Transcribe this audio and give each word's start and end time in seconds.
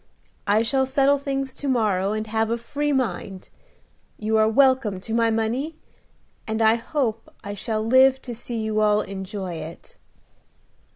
I 0.47 0.63
shall 0.63 0.87
settle 0.87 1.19
things 1.19 1.53
to 1.53 1.67
morrow, 1.67 2.11
and 2.11 2.25
have 2.25 2.49
a 2.49 2.57
free 2.57 2.91
mind. 2.91 3.51
You 4.17 4.35
are 4.37 4.49
welcome 4.49 4.99
to 4.99 5.13
my 5.13 5.29
money, 5.29 5.77
and 6.47 6.59
I 6.59 6.73
hope 6.73 7.31
I 7.43 7.53
shall 7.53 7.85
live 7.85 8.19
to 8.23 8.33
see 8.33 8.57
you 8.63 8.79
all 8.79 9.01
enjoy 9.01 9.53
it." 9.57 9.97